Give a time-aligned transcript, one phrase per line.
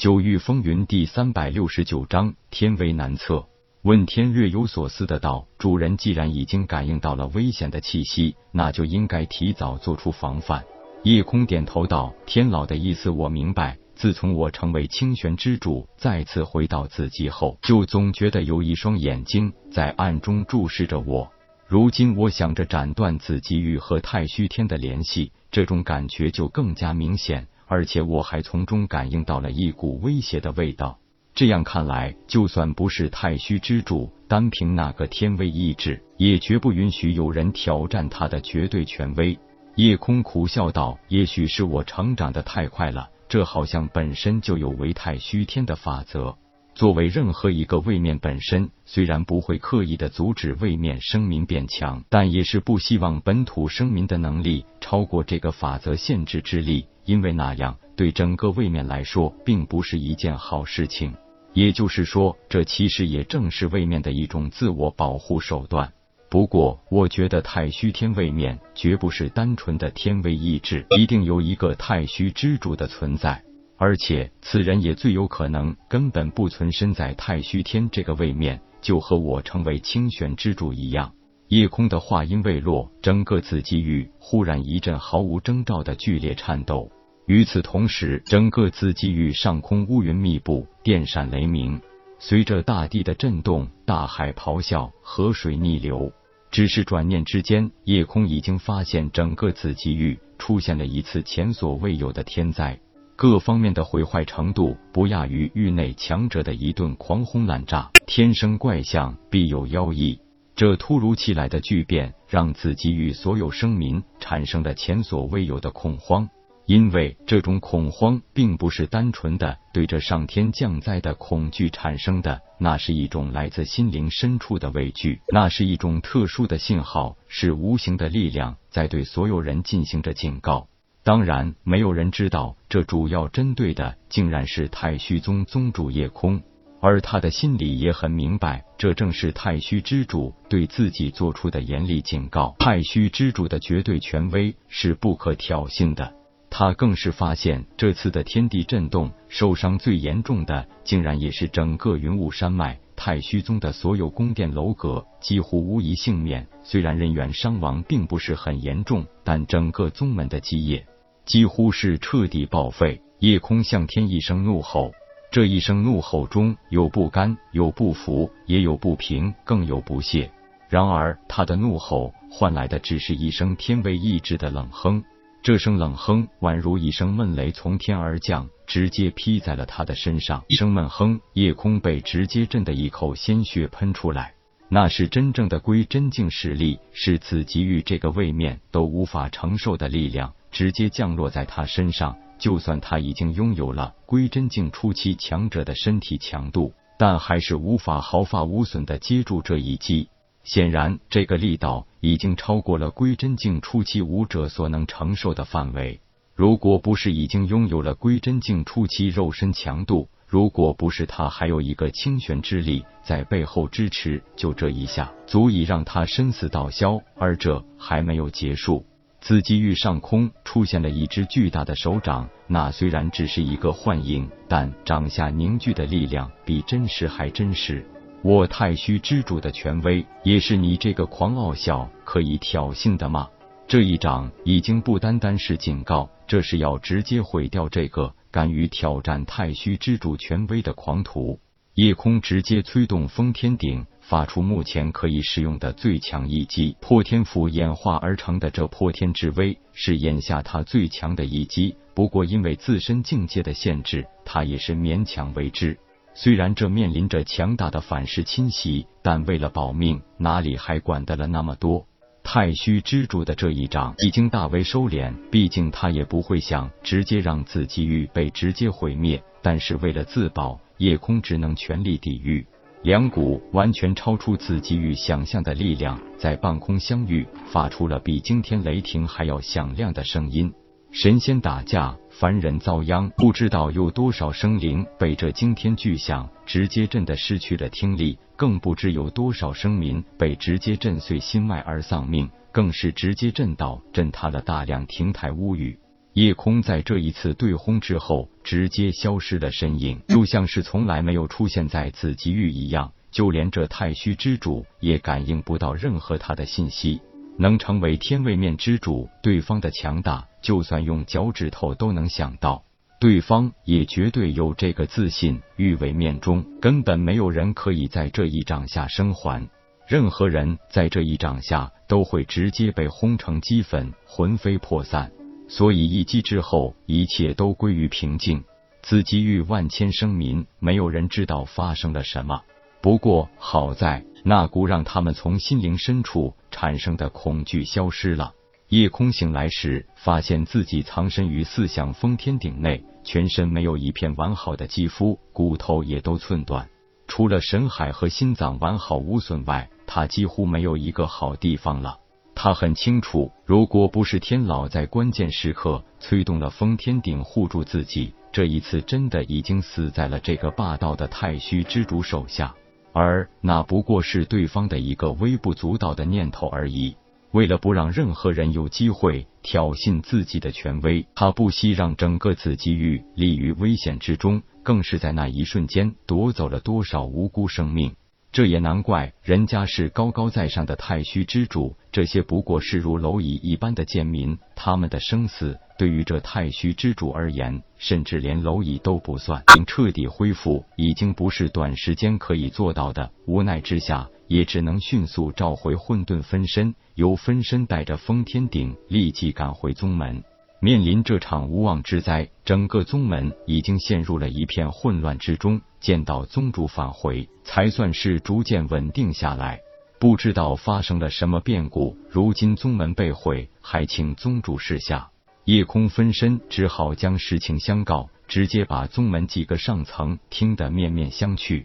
[0.00, 3.44] 九域风云第三百六十九章天威难测。
[3.82, 10.64] 问天略有所思的道：“主人既然已经感应到了危险的气息，那就应该提早做出防范。”
[11.04, 13.76] 夜空点头道：“天老的意思我明白。
[13.94, 21.30] 自从我成为清玄之主，再次回到紫极后，就总觉得有一双眼睛在暗中注视着我。
[21.68, 30.98] 如今我想着斩断紫极域和太虚天的联系，这种感觉就更加明显。”而且我还从中感应到了一股威胁的味道。
[31.36, 39.38] 这样看来，就算不是太虚之主，单凭那个天威意志，也绝不允许有人挑战他的绝对权威。
[39.76, 46.36] 夜空苦笑道：“也许是我成长的太快了，这好像本身就有为太虚天的法则。
[46.74, 61.12] 作为任何一个位面本身，虽然不会刻意的阻止位面生民变强，但也是不希望本土生民的能力超过这个法则限制之力。”因为那样对整个位面来说并不是一件好事情，
[61.52, 65.92] 也就是说，这其实也正是位面的一种自我保护手段。
[66.28, 73.42] 不过，我觉得太虚天位面绝不是单纯的天位意志，一定有一个太虚之主的存在，
[73.76, 81.12] 而且此人也最有可能根本不存身在太虚天这个位面，就和我成为清玄之主一样。
[81.48, 86.88] 夜空的话音未落，整个紫极域忽然一阵毫无征兆的剧烈颤抖。
[87.30, 91.80] 与此同时，整个紫极域上空乌云密布，电闪雷鸣。
[92.18, 96.12] 随着大地的震动，大海咆哮，河水逆流。
[96.50, 102.76] 只是转念之间，夜空已经发现整个紫极域出现了一次前所未有的天灾，
[103.14, 107.88] 各方面的毁坏程度不亚于域内强者的一顿狂轰滥炸。
[108.08, 110.18] 天生怪象，必有妖异。
[110.56, 116.28] 这突如其来的巨变，让紫极域所有生民产生了前所未有的恐慌。
[116.70, 130.68] 因为这种恐慌并不是单纯的对着上天降灾的恐惧产生的，那是一种来自心灵深处的畏惧，那是一种特殊的信号，是无形的力量在对所有人进行着警告。
[131.02, 136.40] 当然，没有人知道，这主要针对的竟然是太虚宗宗主夜空，
[136.80, 142.54] 而他的心里也很明白，这正是太虚之主对自己做出的严厉警告。
[142.60, 146.19] 太虚之主的绝对权威是不可挑衅的。
[146.50, 156.46] 他更是发现，这次的天地震动，受伤最严重的，竟然也是整个云雾山脉太虚宗的所有宫殿楼阁，几乎无一幸免。
[156.62, 160.84] 虽然人员伤亡并不是很严重，但整个宗门的基业
[161.24, 163.00] 几乎是彻底报废。
[163.20, 164.92] 夜空向天一声怒吼，
[165.30, 170.30] 这一声怒吼中有不甘，有不服，也有不平，更有不屑。
[170.68, 175.04] 然而，他的怒吼换来的只是一声天威意志的冷哼。
[175.42, 180.44] 这声冷哼宛如一声闷雷从天而降，直接劈在了他的身上。
[180.48, 184.34] 一声闷哼，夜空被直接震得一口鲜血喷出来。
[184.68, 192.14] 那是真正的归真境实力，是此极域这个位面都无法承受的力量，直接降落在他身上。
[192.38, 200.10] 就算他已经拥有了归真境初期强者的身体强度，但还是无法毫发无损的接住这一击。
[200.44, 206.00] 显然，这个力道已经超过了归真境初期武者所能承受的范围。
[206.34, 216.98] 如果不是已经拥有了归真境初期肉身强度，如果不是他还有一个清玄之力在背后支持，就这一下足以让他身死道消。
[217.18, 218.86] 而这还没有结束，
[219.20, 227.84] 紫极域上空出现了一只巨大的手掌，那虽然只是一个幻影，但掌下凝聚的力量比真实还真实。
[228.22, 233.26] 我太虚之主的权威，也是你这个狂傲小可以挑衅的吗？
[233.66, 241.40] 这一掌已经不单单是警告，这是要直接毁掉这个敢于挑战太虚之主权威的狂徒。
[241.74, 246.76] 夜空直接催动封天鼎，发出目前可以使用的最强一击。
[246.78, 251.74] 破天斧演化而成的这破天之威，是眼下他最强的一击。
[251.94, 255.78] 不过因为自身境界的限制，他也是勉强为之。
[256.14, 261.86] 虽然这面临着强大的反噬侵袭，但为了保命，哪里还管得了那么多？
[262.22, 269.22] 太虚之主的这一掌已经大为收敛，毕竟他也不会想直接让紫极域被直接毁灭。
[269.40, 272.46] 但是为了自保，夜空只能全力抵御。
[272.82, 280.52] 两股完全超出紫极域想象的力量在半空相遇，发出了比惊天雷霆还要响亮的声音。
[280.92, 283.08] 神仙打架，凡人遭殃。
[283.10, 295.78] 不知道有多少生灵被这惊天巨响直接震得失去了听力，更不知有多少生民被直接震碎心脉而丧命，更是直接震倒、震塌了大量亭台屋宇。
[296.14, 302.92] 夜空在这一次对轰之后，直接消失了身影， 就像是从来没有出现在紫极域一样。
[303.12, 307.00] 就连这太虚之主也感应不到任何他的信息。
[307.40, 312.64] 能成为天位面之主，对方的强大，就算用脚趾头都能想到。
[313.00, 315.40] 对方也绝对有这个自信。
[315.56, 319.48] 玉位面中根本没有人可以在这一掌下生还，
[319.88, 325.10] 任何人在这一掌下都会直接被轰成齑粉，魂飞魄散。
[325.48, 328.44] 所以一击之后，一切都归于平静。
[328.82, 332.42] 紫极域万千生民，没有人知道发生了什么。
[332.82, 338.32] 不过好在那股让他们从心灵深处产生的恐惧消失了。
[338.68, 346.68] 夜空醒来时，发现自己藏身于四象封天顶内，全身没有一片完好的肌肤，骨头也都寸断，
[347.08, 351.98] 除了神海和心脏完好无损外，他几乎没有一个好地方了。
[352.34, 362.54] 他很清楚，如果不是天老在关键时刻催动了封天顶护住自己，这一次真的已经死在了这个霸道的太虚之主手下。
[362.92, 366.96] 而那不过是对方的一个微不足道的念头而已。
[367.32, 377.94] 为了不让任何人有机会挑衅自己的权威，他不惜让整个紫极域立于危险之中，更是在那一瞬间夺走了多少无辜生命。
[378.32, 389.42] 这也难怪，人家是高高在上的太虚之主，这些不过是如蝼蚁一般的贱民，他们的生死对于这太虚之主而言，甚至连蝼蚁都不算。
[389.66, 400.22] 彻底恢复已经不是短时间可以做到的，无奈之下，也只能迅速召回混沌分身，由分身带着封天鼎立即赶回宗门。
[400.62, 405.62] 面临这场无妄之灾，整个宗门已经陷入了一片混乱之中。
[405.80, 409.60] 见到宗主返回，才算是逐渐稳定下来。
[409.98, 415.08] 不知道发生了什么变故，如今宗门被毁，还请宗主示下。
[415.46, 421.64] 夜空分身只好将实情相告，直接把宗门几个上层听得面面相觑。